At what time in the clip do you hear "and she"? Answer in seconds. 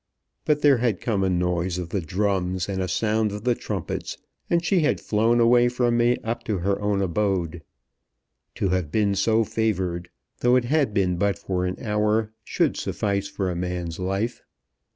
4.49-4.79